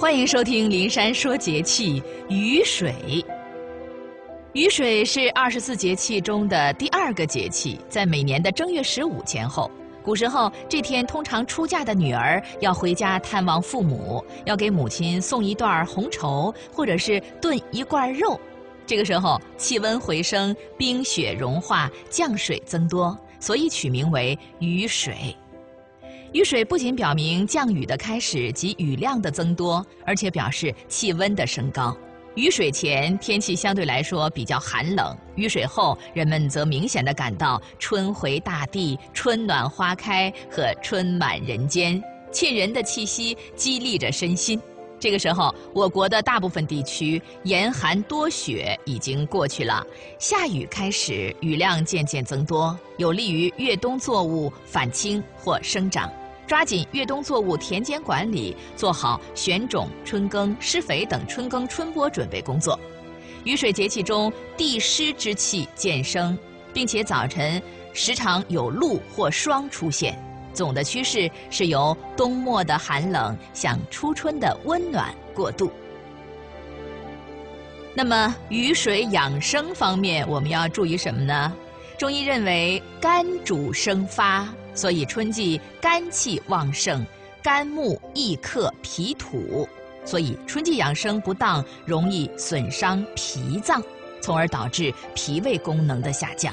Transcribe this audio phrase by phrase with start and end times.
[0.00, 2.94] 欢迎收听《灵山说节气》雨水。
[4.52, 9.68] 雨水是二十四节气中的第二个节气，在每年的正月十五前后。
[10.04, 18.40] 古时候，这天通常出嫁的女儿要回家探望父母，要给母亲送一段红绸，或者是炖一罐肉。
[18.86, 25.36] 这个时候，气温回升，冰雪融化，降水增多，所以取名为雨水。
[26.32, 31.96] 雨水不仅表明降雨的开始及雨量的增多，而且表示气温的升高。
[32.34, 44.60] 雨水前天气相对来说比较寒冷，雨水后人们则明显的感到春回大地、春暖花开和春满人间，沁人的气息激励着身心。
[45.00, 49.86] 这个时候，我国的大部分地区严寒多雪已经过去了，
[50.18, 56.10] 下雨开始，雨量渐渐增多，有利于越冬作物返青或生长。
[56.46, 62.78] 抓紧越冬作物田间管理，做好选种、春耕、施肥等春耕春播准备工作。
[63.44, 66.36] 雨水节气中，地湿之气渐生，
[66.72, 70.18] 并且早晨时常有露或霜出现。
[70.58, 75.70] 总的趋势是由冬末的寒冷向初春的温暖过渡。
[77.94, 81.52] 那么雨水养生方面，我们要注意什么呢？
[81.96, 87.06] 中医认为肝主生发，所以春季肝气旺盛，
[87.40, 89.68] 肝木易克脾土，
[90.04, 93.80] 所以春季养生不当，容易损伤脾脏，
[94.20, 96.52] 从而导致脾胃功能的下降。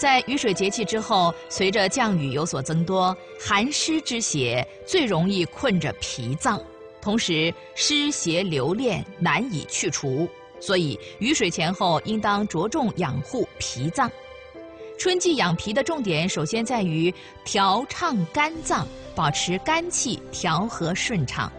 [0.00, 6.58] 在雨水节气之后，随着降雨有所增多，寒湿之邪最容易困着脾脏，
[7.02, 10.26] 同时湿邪留恋难以去除，
[10.58, 14.10] 所以雨水前后应当着重养护脾脏。
[14.96, 17.12] 春季养脾的重点首先在于
[17.44, 21.52] 调畅肝脏，保持肝气调和顺畅。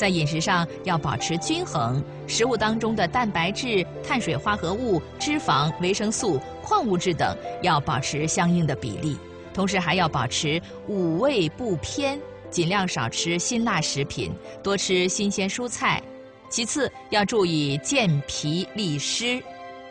[0.00, 9.14] 在饮食上要保持均衡，食物当中的蛋白质、碳水化合物、脂肪、维生素、矿物质等要保持相应的比例，
[9.52, 12.18] 同时还要保持五味不偏，
[12.50, 16.02] 尽量少吃辛辣食品，多吃新鲜蔬菜。
[16.48, 19.38] 其次要注意健脾利湿，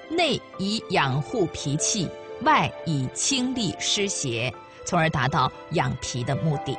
[0.10, 2.10] 内以养护脾气，
[2.42, 4.52] 外以清利湿邪，
[4.86, 6.76] 从而达到养脾的目的。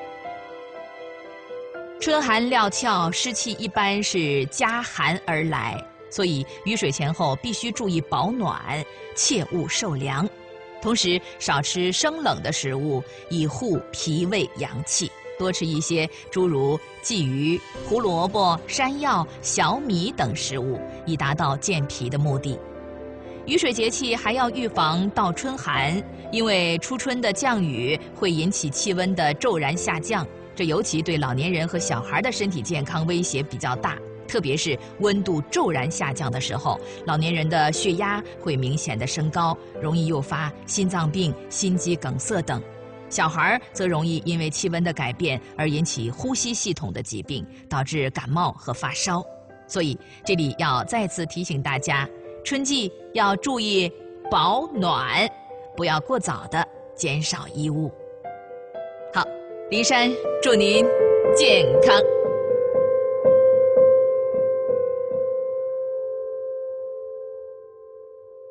[2.01, 5.77] 春寒料峭，湿气一般是加寒而来，
[6.09, 8.83] 所以雨水前后必须注意保暖，
[9.15, 10.27] 切勿受凉。
[10.81, 15.13] 同时，少吃生冷的食物，以护脾胃阳气。
[15.39, 22.59] 多吃一些诸如鲫鱼、胡萝卜、山药、小米等食物，以达到健脾的目的。
[23.45, 30.27] 雨水节气还要预防倒春寒，因为初春的降雨会引起气温的骤然下降。
[30.61, 33.97] 这尤其对老年人和小孩的身体健康威胁比较大，
[34.29, 42.61] 特别是温度骤然下降的时候，老年人的血压会明显的升高，容易诱发心脏病、心肌梗塞等；
[43.09, 49.25] 小孩则容易因为气温的改变而引起呼吸系统的疾病，导致感冒和发烧。
[49.67, 52.07] 所以这里要再次提醒大家，
[52.45, 53.91] 春季要注意
[54.31, 55.27] 保暖，
[55.75, 56.63] 不要过早的
[56.95, 57.91] 减少衣物。
[59.71, 59.83] 黎。
[59.83, 60.85] 山，祝您
[61.35, 62.20] 健康。